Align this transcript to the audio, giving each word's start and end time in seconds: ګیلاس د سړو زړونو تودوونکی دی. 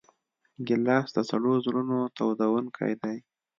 ګیلاس 0.67 1.07
د 1.15 1.17
سړو 1.29 1.53
زړونو 1.65 1.97
تودوونکی 2.15 2.93
دی. 3.01 3.17